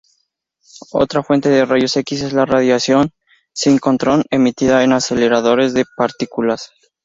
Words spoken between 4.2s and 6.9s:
emitida en aceleradores de partículas.